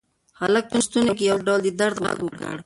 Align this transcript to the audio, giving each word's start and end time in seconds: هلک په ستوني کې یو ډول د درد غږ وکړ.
هلک 0.39 0.65
په 0.71 0.77
ستوني 0.85 1.11
کې 1.17 1.23
یو 1.31 1.37
ډول 1.47 1.59
د 1.63 1.69
درد 1.79 1.97
غږ 2.05 2.19
وکړ. 2.23 2.57